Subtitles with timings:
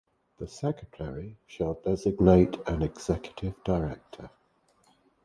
[0.39, 4.31] The Secretary shall designate an Executive Director.